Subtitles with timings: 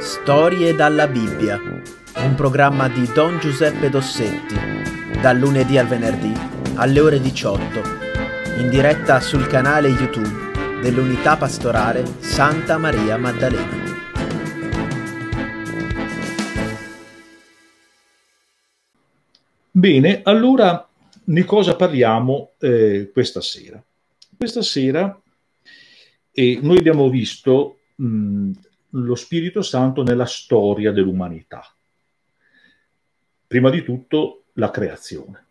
[0.00, 4.54] Storie dalla Bibbia, un programma di Don Giuseppe Dossetti,
[5.20, 6.32] dal lunedì al venerdì
[6.76, 7.80] alle ore 18,
[8.60, 13.76] in diretta sul canale YouTube dell'Unità Pastorale Santa Maria Maddalena.
[19.70, 20.88] Bene, allora
[21.22, 23.84] di cosa parliamo eh, questa sera?
[24.34, 25.20] Questa sera
[26.32, 28.50] eh, noi abbiamo visto mh,
[28.90, 31.62] lo Spirito Santo nella storia dell'umanità.
[33.46, 35.44] Prima di tutto la creazione,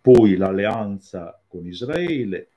[0.00, 2.48] poi l'alleanza con Israele,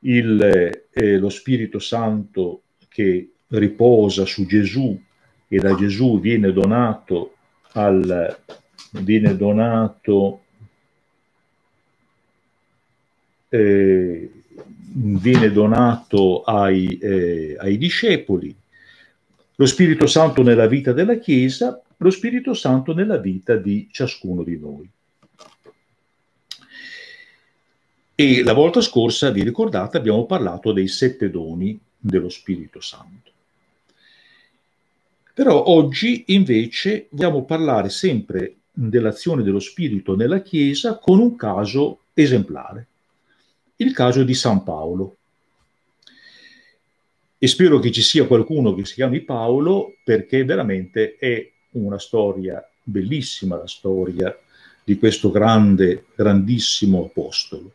[0.00, 5.00] il, eh, lo Spirito Santo che riposa su Gesù
[5.48, 7.34] e da Gesù viene donato,
[7.72, 8.38] al,
[8.90, 10.42] viene donato
[13.48, 14.30] eh,
[14.66, 18.54] viene donato ai, eh, ai discepoli,
[19.54, 24.58] lo Spirito Santo nella vita della Chiesa, lo Spirito Santo nella vita di ciascuno di
[24.58, 24.88] noi.
[28.14, 33.30] E la volta scorsa, vi ricordate, abbiamo parlato dei sette doni dello Spirito Santo.
[35.32, 42.88] Però oggi invece vogliamo parlare sempre dell'azione dello Spirito nella Chiesa con un caso esemplare
[43.80, 45.16] il caso di San Paolo.
[47.38, 52.62] E spero che ci sia qualcuno che si chiami Paolo perché veramente è una storia
[52.82, 54.36] bellissima, la storia
[54.84, 57.72] di questo grande, grandissimo apostolo.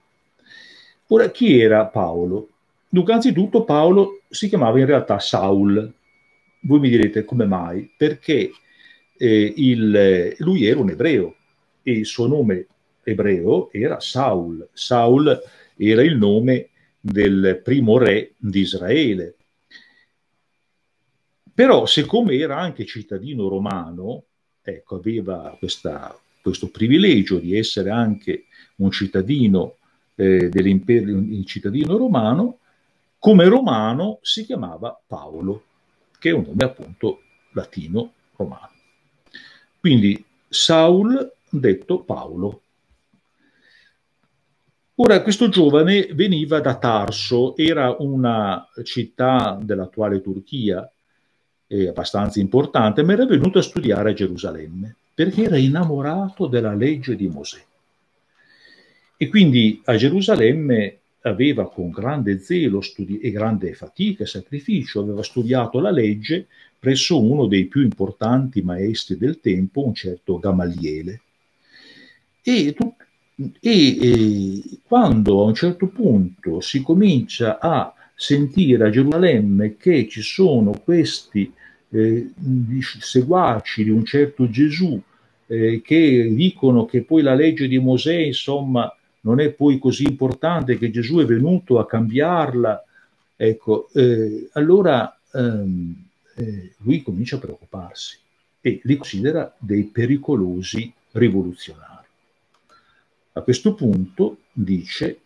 [1.08, 2.50] Ora, chi era Paolo?
[2.88, 5.92] Dunque, anzitutto Paolo si chiamava in realtà Saul.
[6.62, 7.92] Voi mi direte come mai?
[7.98, 8.52] Perché
[9.18, 11.36] eh, il, lui era un ebreo
[11.82, 12.68] e il suo nome
[13.04, 14.68] ebreo era Saul.
[14.74, 15.42] Saul
[15.78, 19.36] era il nome del primo re di Israele.
[21.54, 24.24] Però, siccome era anche cittadino romano,
[24.62, 28.46] ecco, aveva questa, questo privilegio di essere anche
[28.78, 29.78] un cittadino
[30.16, 32.60] eh, dell'imperio, un cittadino romano,
[33.20, 35.64] come romano si chiamava Paolo,
[36.20, 37.22] che è un nome appunto
[37.52, 38.72] latino romano.
[39.80, 42.62] Quindi Saul detto Paolo.
[44.98, 50.90] Ora, questo giovane veniva da Tarso, era una città dell'attuale Turchia,
[51.68, 57.18] eh, abbastanza importante, ma era venuto a studiare a Gerusalemme, perché era innamorato della legge
[57.18, 57.62] di Mosè.
[59.18, 62.80] E quindi a Gerusalemme aveva con grande zelo
[63.20, 66.48] e grande fatica e sacrificio, aveva studiato la legge
[66.80, 71.20] presso uno dei più importanti maestri del tempo, un certo Gamaliele.
[72.42, 73.05] E tut-
[73.36, 80.22] e, e quando a un certo punto si comincia a sentire a Gerusalemme che ci
[80.22, 81.52] sono questi
[81.90, 82.32] eh,
[83.00, 85.02] seguaci di un certo Gesù
[85.48, 90.78] eh, che dicono che poi la legge di Mosè insomma non è poi così importante
[90.78, 92.84] che Gesù è venuto a cambiarla
[93.36, 95.94] ecco eh, allora ehm,
[96.38, 98.18] eh, lui comincia a preoccuparsi
[98.62, 101.95] e li considera dei pericolosi rivoluzionari
[103.38, 105.20] a questo punto dice,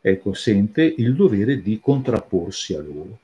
[0.00, 3.18] ecco, sente il dovere di contrapporsi a loro.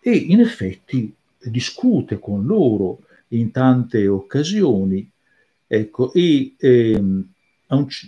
[0.00, 5.08] E in effetti discute con loro in tante occasioni,
[5.66, 7.32] ecco, e, ehm,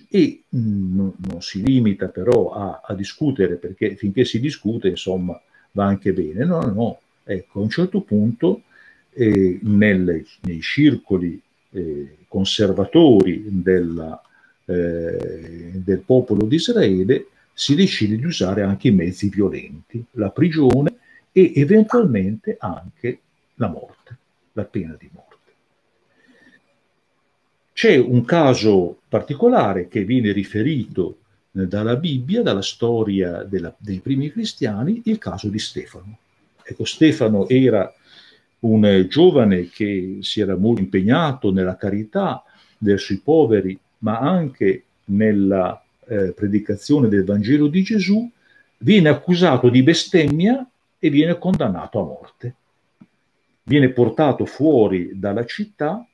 [0.09, 5.41] e mm, non, si limita però a, a, discutere, perché finché si discute, insomma,
[5.73, 6.45] va anche bene.
[6.45, 7.01] No, no, no.
[7.25, 8.63] Ecco, a un certo punto
[9.11, 11.41] eh, nel, nei circoli
[11.71, 14.23] eh, conservatori della
[14.67, 20.97] eh, del popolo di Israele si decide di usare anche i mezzi violenti, la prigione
[21.33, 23.21] e eventualmente anche
[23.55, 24.17] la morte,
[24.53, 25.23] la pena di morte.
[27.73, 31.19] C'è un caso particolare che viene riferito
[31.53, 36.19] eh, dalla Bibbia, dalla storia della, dei primi cristiani, il caso di Stefano.
[36.63, 37.93] Ecco, Stefano era
[38.61, 42.43] un giovane che si era molto impegnato nella carità
[42.79, 48.31] verso i poveri ma anche nella eh, predicazione del Vangelo di Gesù,
[48.79, 50.67] viene accusato di bestemmia
[50.99, 52.55] e viene condannato a morte.
[53.63, 56.07] Viene portato fuori dalla città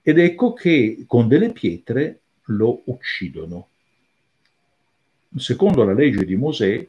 [0.00, 3.68] ed ecco che con delle pietre lo uccidono.
[5.36, 6.86] Secondo la legge di Mosè,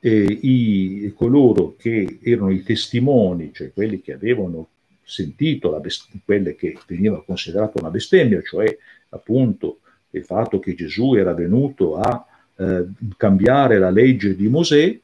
[0.00, 4.68] eh, i, coloro che erano i testimoni, cioè quelli che avevano
[5.08, 5.80] sentito
[6.24, 8.76] quelle che veniva considerata una bestemmia, cioè
[9.08, 12.26] appunto il fatto che Gesù era venuto a
[12.56, 14.98] eh, cambiare la legge di Mosè,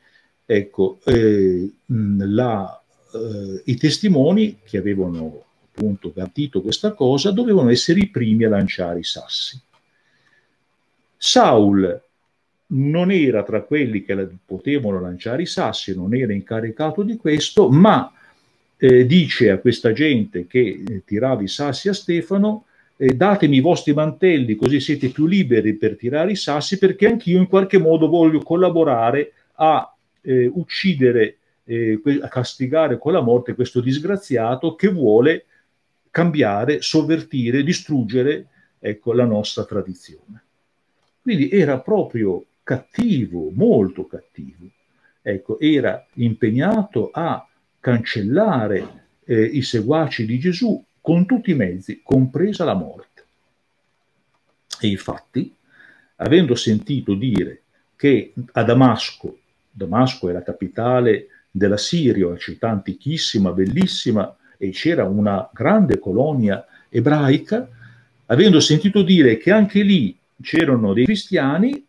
[0.45, 2.83] ecco, eh, la,
[3.15, 8.99] eh, i testimoni che avevano appunto garantito questa cosa dovevano essere i primi a lanciare
[8.99, 9.59] i sassi.
[11.17, 12.03] Saul
[12.67, 18.13] non era tra quelli che potevano lanciare i sassi, non era incaricato di questo, ma
[18.85, 22.67] eh, dice a questa gente che eh, tirava i sassi a Stefano,
[22.99, 27.39] eh, datemi i vostri mantelli così siete più liberi per tirare i sassi perché anch'io
[27.39, 29.91] in qualche modo voglio collaborare a
[30.21, 35.47] eh, uccidere, eh, a castigare con la morte questo disgraziato che vuole
[36.11, 38.49] cambiare, sovvertire, distruggere
[38.79, 40.43] ecco, la nostra tradizione.
[41.23, 44.67] Quindi era proprio cattivo, molto cattivo.
[45.23, 47.49] Ecco, era impegnato a
[47.85, 53.25] cancellare eh, i seguaci di Gesù con tutti i mezzi, compresa la morte.
[54.81, 55.55] E infatti,
[56.17, 57.61] avendo sentito dire
[57.95, 59.37] che a Damasco,
[59.71, 66.65] Damasco è la capitale della Siria, una città antichissima, bellissima, e c'era una grande colonia
[66.89, 67.69] ebraica,
[68.27, 71.85] avendo sentito dire che anche lì c'erano dei cristiani,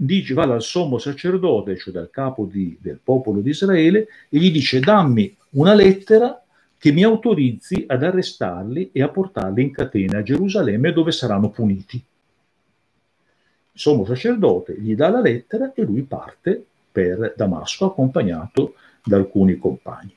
[0.00, 4.52] dice, va dal sommo sacerdote, cioè dal capo di, del popolo di Israele, e gli
[4.52, 6.40] dice dammi una lettera
[6.78, 11.96] che mi autorizzi ad arrestarli e a portarli in catena a Gerusalemme dove saranno puniti.
[11.96, 19.58] Il sommo sacerdote gli dà la lettera e lui parte per Damasco accompagnato da alcuni
[19.58, 20.14] compagni.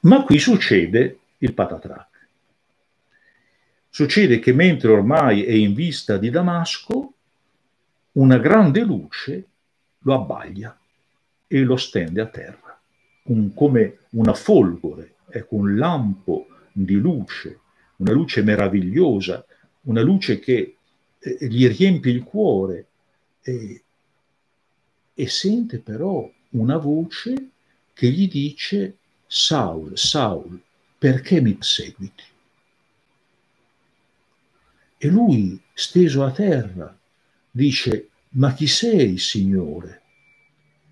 [0.00, 2.28] Ma qui succede il patatrac.
[3.88, 7.13] Succede che mentre ormai è in vista di Damasco,
[8.14, 9.48] una grande luce
[10.00, 10.78] lo abbaglia
[11.46, 12.80] e lo stende a terra,
[13.24, 17.60] un, come una folgore, ecco, un lampo di luce,
[17.96, 19.44] una luce meravigliosa,
[19.82, 20.76] una luce che
[21.18, 22.86] eh, gli riempie il cuore
[23.42, 23.82] eh,
[25.14, 27.50] e sente però una voce
[27.92, 28.96] che gli dice
[29.26, 30.60] Saul, Saul,
[30.98, 32.22] perché mi perseguiti?
[34.98, 36.96] E lui, steso a terra,
[37.54, 40.02] dice, ma chi sei, Signore?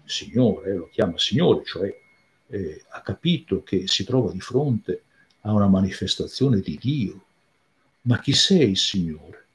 [0.04, 2.00] Signore, lo chiama Signore, cioè
[2.46, 5.02] eh, ha capito che si trova di fronte
[5.40, 7.24] a una manifestazione di Dio.
[8.02, 9.46] Ma chi sei, Signore?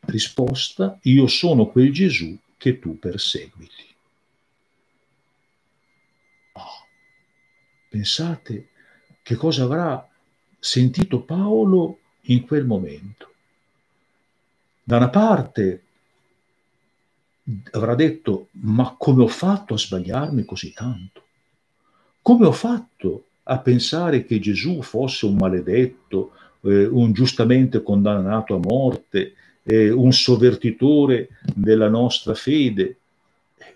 [0.00, 3.86] Risposta, io sono quel Gesù che tu perseguiti.
[6.52, 6.86] Oh,
[7.88, 8.68] pensate
[9.22, 10.06] che cosa avrà
[10.58, 13.27] sentito Paolo in quel momento.
[14.88, 15.82] Da una parte
[17.72, 21.24] avrà detto, ma come ho fatto a sbagliarmi così tanto?
[22.22, 26.32] Come ho fatto a pensare che Gesù fosse un maledetto,
[26.62, 32.96] eh, un giustamente condannato a morte, eh, un sovvertitore della nostra fede,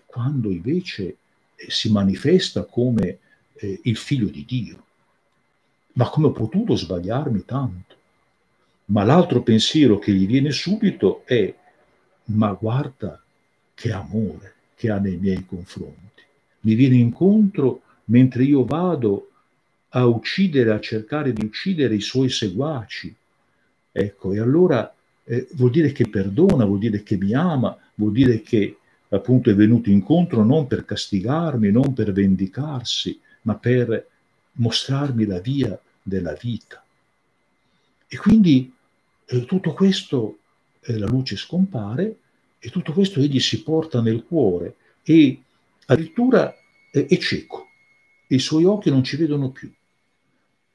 [0.07, 1.17] quando invece
[1.53, 3.19] eh, si manifesta come
[3.53, 4.83] eh, il figlio di Dio?
[5.91, 8.01] Ma come ho potuto sbagliarmi tanto?
[8.93, 11.51] Ma l'altro pensiero che gli viene subito è,
[12.25, 13.19] ma guarda
[13.73, 16.21] che amore che ha nei miei confronti.
[16.61, 19.31] Mi viene incontro mentre io vado
[19.89, 23.13] a uccidere, a cercare di uccidere i suoi seguaci.
[23.91, 24.93] Ecco, e allora
[25.23, 28.77] eh, vuol dire che perdona, vuol dire che mi ama, vuol dire che
[29.09, 34.07] appunto è venuto incontro non per castigarmi, non per vendicarsi, ma per
[34.53, 36.83] mostrarmi la via della vita.
[38.07, 38.71] E quindi
[39.25, 40.39] eh, tutto questo,
[40.81, 42.17] eh, la luce scompare
[42.59, 45.41] e tutto questo egli si porta nel cuore e
[45.85, 46.53] addirittura
[46.91, 47.67] è, è cieco
[48.27, 49.71] e i suoi occhi non ci vedono più.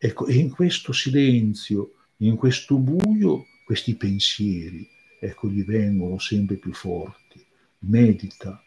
[0.01, 4.89] Ecco, e in questo silenzio, in questo buio, questi pensieri,
[5.19, 7.45] ecco, gli vengono sempre più forti.
[7.81, 8.63] Medita.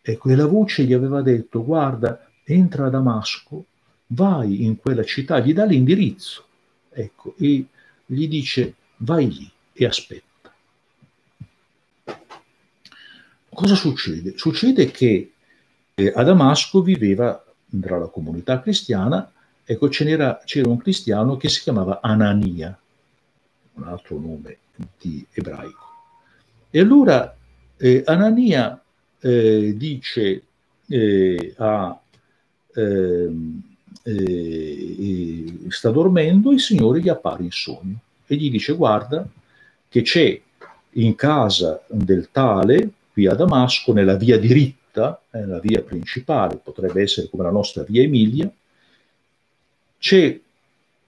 [0.00, 3.64] Ecco, e la voce gli aveva detto, guarda, entra a Damasco,
[4.08, 6.46] vai in quella città, gli dà l'indirizzo,
[6.90, 7.64] ecco, e
[8.04, 10.52] gli dice, vai lì e aspetta.
[13.48, 14.36] Cosa succede?
[14.36, 15.32] Succede che
[15.94, 17.44] eh, a Damasco viveva
[17.80, 19.30] tra la comunità cristiana,
[19.62, 22.76] ecco, c'era, c'era un cristiano che si chiamava Anania,
[23.74, 24.58] un altro nome
[24.98, 25.82] di ebraico.
[26.70, 27.36] E allora
[27.76, 28.82] eh, Anania
[29.20, 30.42] eh, dice
[30.88, 32.00] eh, a,
[32.74, 33.62] ehm,
[34.02, 39.26] eh, sta dormendo, il Signore gli appare in sogno e gli dice guarda
[39.88, 40.40] che c'è
[40.96, 47.02] in casa del tale, qui a Damasco, nella via diritta, eh, la via principale, potrebbe
[47.02, 48.50] essere come la nostra via Emilia,
[49.98, 50.40] c'è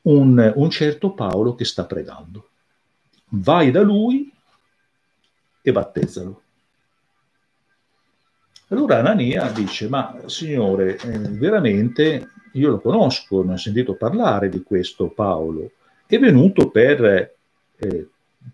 [0.03, 2.49] un, un certo Paolo che sta pregando.
[3.29, 4.33] Vai da lui
[5.63, 6.43] e battezzalo.
[8.69, 14.63] Allora Anania dice, ma signore, eh, veramente io lo conosco, ne ho sentito parlare di
[14.63, 15.71] questo Paolo,
[16.07, 17.35] è venuto per,
[17.77, 18.09] eh,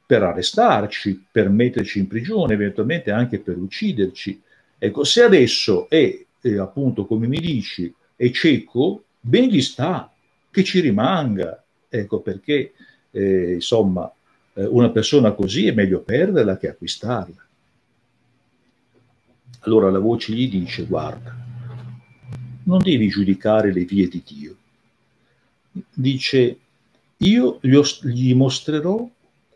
[0.07, 4.41] per arrestarci, per metterci in prigione, eventualmente anche per ucciderci.
[4.79, 10.11] Ecco, se adesso è, eh, appunto, come mi dici, è cieco, ben gli sta,
[10.51, 12.73] che ci rimanga, ecco perché,
[13.11, 14.13] eh, insomma,
[14.55, 17.47] eh, una persona così è meglio perderla che acquistarla.
[19.61, 21.37] Allora la voce gli dice, guarda,
[22.65, 24.57] non devi giudicare le vie di Dio.
[25.95, 26.59] Dice,
[27.25, 29.09] io gli mostrerò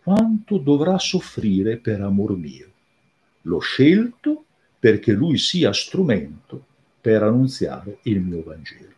[0.02, 2.70] quanto dovrà soffrire per amor mio.
[3.42, 4.44] L'ho scelto
[4.78, 6.64] perché lui sia strumento
[7.00, 8.94] per annunziare il mio Vangelo.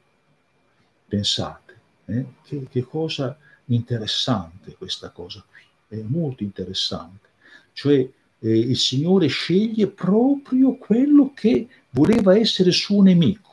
[1.06, 7.28] Pensate, eh, che, che cosa interessante questa cosa qui, è molto interessante.
[7.72, 7.96] Cioè
[8.40, 13.48] eh, il Signore sceglie proprio quello che voleva essere suo nemico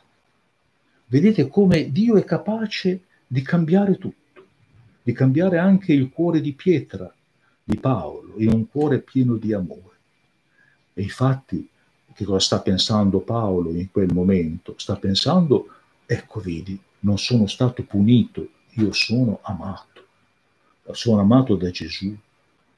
[1.07, 4.24] Vedete come Dio è capace di cambiare tutto,
[5.05, 7.13] di cambiare anche il cuore di pietra
[7.63, 9.97] di Paolo in un cuore pieno di amore.
[10.95, 11.69] E infatti,
[12.11, 14.73] che cosa sta pensando Paolo in quel momento?
[14.77, 15.67] Sta pensando,
[16.07, 20.05] ecco vedi, non sono stato punito, io sono amato,
[20.93, 22.11] sono amato da Gesù.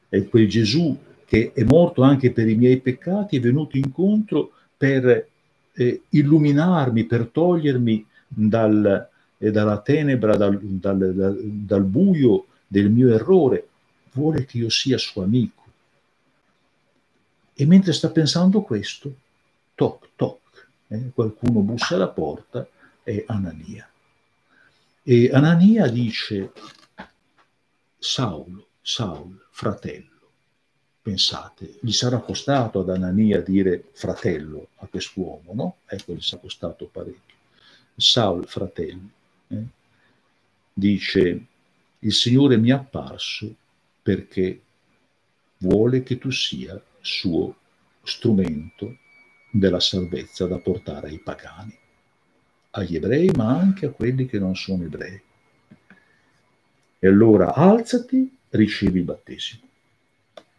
[0.10, 5.30] E quel Gesù che è morto anche per i miei peccati è venuto incontro per
[5.72, 13.14] eh, illuminarmi, per togliermi dal, e dalla tenebra, dal, dal, dal, dal buio del mio
[13.14, 13.68] errore,
[14.14, 15.64] vuole che io sia suo amico.
[17.54, 19.16] E mentre sta pensando questo,
[19.76, 22.68] toc, toc, eh, qualcuno bussa alla porta,
[23.04, 23.90] è Anania.
[25.04, 26.52] E Anania dice,
[27.98, 30.06] Saulo, Saul, fratello.
[31.02, 35.78] Pensate, gli sarà costato ad Anania dire fratello a quest'uomo, no?
[35.86, 37.36] Ecco, gli sarà costato parecchio.
[37.96, 39.10] Saul, fratello,
[39.48, 39.64] eh,
[40.74, 41.46] dice,
[42.00, 43.54] il Signore mi è apparso
[44.02, 44.62] perché
[45.58, 47.56] vuole che tu sia suo
[48.04, 48.98] strumento
[49.50, 51.76] della salvezza da portare ai pagani,
[52.72, 55.22] agli ebrei, ma anche a quelli che non sono ebrei.
[57.00, 59.62] E allora alzati, ricevi il battesimo.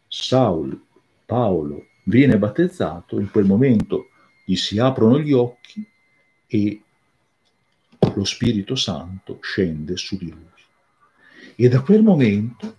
[0.07, 0.81] Saul,
[1.25, 4.09] Paolo, viene battezzato, in quel momento
[4.45, 5.87] gli si aprono gli occhi
[6.47, 6.83] e
[8.19, 10.43] lo Spirito Santo scende su di lui.
[11.55, 12.77] E da quel momento,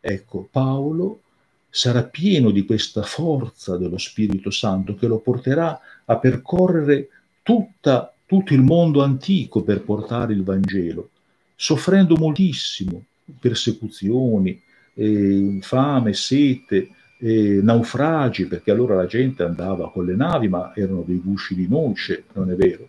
[0.00, 1.22] ecco, Paolo
[1.68, 7.08] sarà pieno di questa forza dello Spirito Santo che lo porterà a percorrere
[7.42, 11.10] tutta, tutto il mondo antico per portare il Vangelo,
[11.56, 13.04] soffrendo moltissimo,
[13.40, 14.60] persecuzioni,
[14.94, 21.02] eh, fame, sete, eh, naufragi, perché allora la gente andava con le navi, ma erano
[21.06, 22.88] dei gusci di noce, non è vero?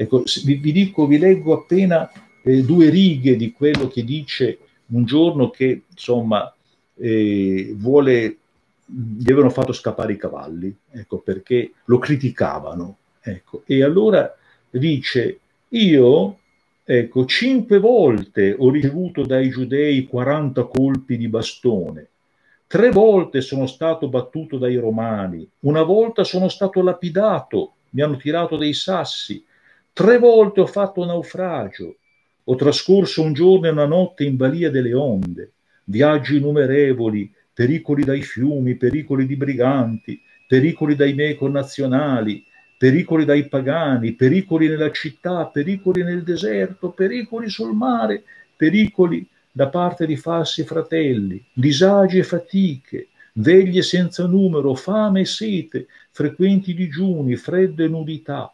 [0.00, 2.08] Ecco, vi, vi dico, vi leggo appena
[2.44, 4.58] eh, due righe di quello che dice
[4.90, 6.54] un giorno che, insomma,
[6.94, 8.36] eh, vuole,
[8.84, 12.96] gli avevano fatto scappare i cavalli, ecco, perché lo criticavano.
[13.20, 13.64] Ecco.
[13.66, 14.32] E allora
[14.70, 15.40] dice,
[15.70, 16.38] io,
[16.84, 22.08] ecco, cinque volte ho ricevuto dai giudei 40 colpi di bastone,
[22.68, 28.56] tre volte sono stato battuto dai romani, una volta sono stato lapidato, mi hanno tirato
[28.56, 29.44] dei sassi,
[29.98, 31.96] Tre volte ho fatto naufragio,
[32.44, 35.54] ho trascorso un giorno e una notte in balia delle onde,
[35.86, 42.44] viaggi innumerevoli, pericoli dai fiumi, pericoli di briganti, pericoli dai miei connazionali,
[42.78, 48.22] pericoli dai pagani, pericoli nella città, pericoli nel deserto, pericoli sul mare,
[48.54, 55.88] pericoli da parte di falsi fratelli, disagi e fatiche, veglie senza numero, fame e sete,
[56.12, 58.52] frequenti digiuni, freddo e nudità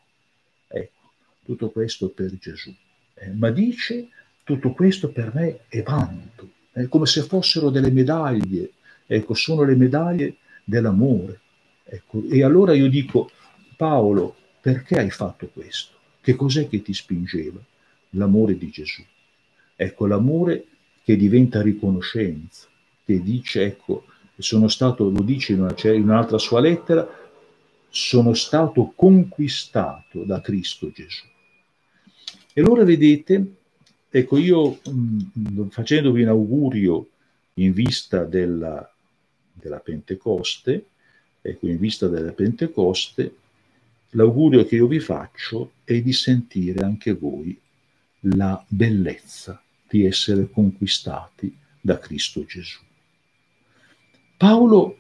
[1.45, 2.75] tutto questo per Gesù.
[3.15, 4.09] Eh, ma dice
[4.43, 8.73] tutto questo per me è vanto, è come se fossero delle medaglie,
[9.07, 11.41] ecco, sono le medaglie dell'amore.
[11.85, 13.31] Ecco, e allora io dico,
[13.77, 15.93] Paolo, perché hai fatto questo?
[16.21, 17.61] Che cos'è che ti spingeva?
[18.11, 19.03] L'amore di Gesù.
[19.77, 20.67] Ecco, l'amore
[21.05, 22.67] che diventa riconoscenza,
[23.05, 24.07] che dice, ecco,
[24.39, 27.07] sono stato, lo dice in, una, in un'altra sua lettera,
[27.89, 31.25] sono stato conquistato da Cristo Gesù.
[32.57, 33.55] E allora vedete,
[34.09, 37.09] ecco io mh, mm, facendovi un augurio
[37.55, 38.89] in vista della,
[39.53, 40.87] della Pentecoste,
[41.41, 43.35] ecco in vista della Pentecoste,
[44.11, 47.61] l'augurio che io vi faccio è di sentire anche voi
[48.21, 52.79] la bellezza di essere conquistati da Cristo Gesù.
[54.37, 54.99] Paolo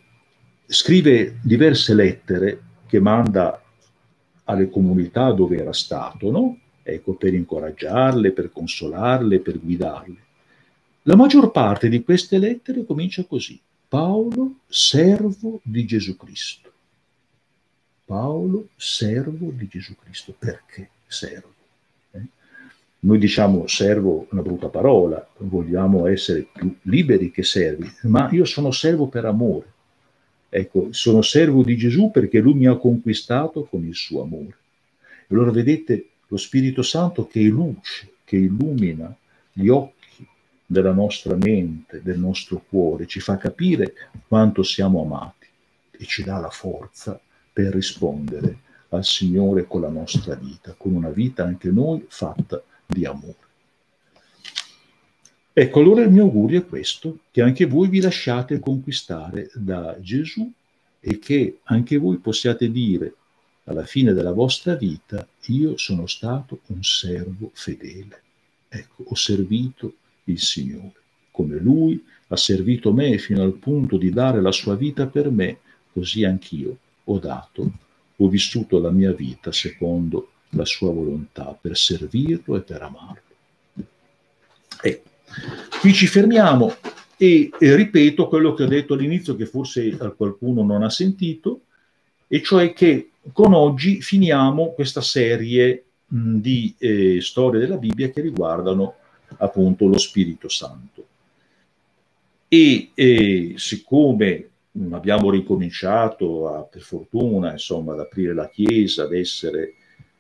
[0.67, 3.63] scrive diverse lettere che manda
[4.43, 6.59] alle comunità dove era stato, no?
[6.85, 10.17] Ecco, per incoraggiarle, per consolarle, per guidarle.
[11.03, 13.59] La maggior parte di queste lettere comincia così.
[13.89, 16.71] Paolo, servo di Gesù Cristo.
[18.05, 20.35] Paolo, servo di Gesù Cristo.
[20.39, 21.53] Perché servo?
[22.13, 22.23] Eh?
[23.01, 28.71] Noi diciamo servo una brutta parola, vogliamo essere più liberi che servi, ma io sono
[28.71, 29.73] servo per amore.
[30.49, 34.57] Ecco, sono servo di Gesù perché lui mi ha conquistato con il suo amore.
[35.29, 39.15] Allora vedete lo Spirito Santo che è luce, che illumina
[39.53, 40.27] gli occhi
[40.67, 43.95] della nostra mente, del nostro cuore, ci fa capire
[44.27, 45.47] quanto siamo amati
[45.91, 47.21] e ci dà la forza
[47.53, 53.05] per rispondere al Signore con la nostra vita, con una vita anche noi fatta di
[53.05, 53.37] amore.
[55.53, 60.51] Ecco, allora il mio augurio è questo, che anche voi vi lasciate conquistare da Gesù
[60.99, 63.15] e che anche voi possiate dire
[63.65, 68.23] alla fine della vostra vita, io sono stato un servo fedele.
[68.69, 69.95] Ecco, ho servito
[70.25, 70.93] il Signore,
[71.31, 75.59] come Lui ha servito me fino al punto di dare la sua vita per me,
[75.93, 77.73] così anch'io ho dato,
[78.17, 83.23] ho vissuto la mia vita secondo la sua volontà, per servirlo e per amarlo.
[84.83, 85.09] Ecco,
[85.81, 86.75] qui ci fermiamo
[87.17, 91.63] e, e ripeto quello che ho detto all'inizio, che forse qualcuno non ha sentito,
[92.27, 98.21] e cioè che con oggi finiamo questa serie mh, di eh, storie della Bibbia che
[98.21, 98.95] riguardano
[99.39, 101.07] appunto lo Spirito Santo.
[102.49, 104.49] E eh, siccome
[104.91, 109.75] abbiamo ricominciato a, per fortuna insomma, ad aprire la Chiesa, ad essere,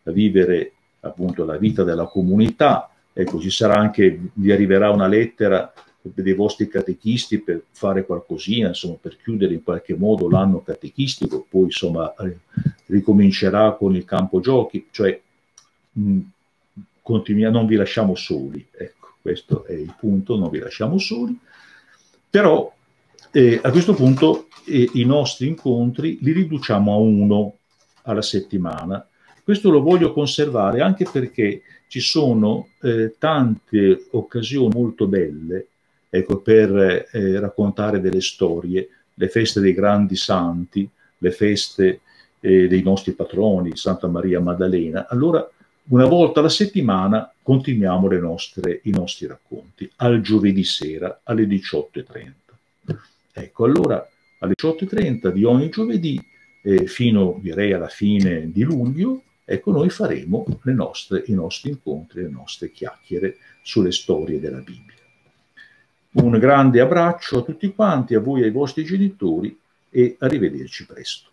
[0.04, 5.72] a vivere appunto la vita della comunità, ecco, ci sarà anche, vi arriverà una lettera
[6.00, 11.64] dei vostri catechisti per fare qualcosina, insomma, per chiudere in qualche modo l'anno catechistico, poi
[11.64, 12.12] insomma
[12.94, 15.20] ricomincerà con il campo giochi, cioè
[15.92, 16.20] mh,
[17.50, 21.38] non vi lasciamo soli, ecco, questo è il punto, non vi lasciamo soli,
[22.30, 22.72] però
[23.30, 27.56] eh, a questo punto eh, i nostri incontri li riduciamo a uno
[28.02, 29.06] alla settimana.
[29.42, 35.66] Questo lo voglio conservare anche perché ci sono eh, tante occasioni molto belle
[36.08, 42.00] ecco, per eh, raccontare delle storie, le feste dei grandi santi, le feste
[42.44, 45.08] eh, dei nostri patroni, Santa Maria Maddalena.
[45.08, 45.48] Allora,
[45.84, 52.32] una volta alla settimana continuiamo nostre, i nostri racconti, al giovedì sera alle 18.30.
[53.32, 54.06] Ecco, allora
[54.40, 56.22] alle 18.30 di ogni giovedì,
[56.62, 62.28] eh, fino direi alla fine di luglio, ecco, noi faremo nostre, i nostri incontri, le
[62.28, 64.92] nostre chiacchiere sulle storie della Bibbia.
[66.12, 69.58] Un grande abbraccio a tutti quanti, a voi e ai vostri genitori
[69.90, 71.32] e arrivederci presto.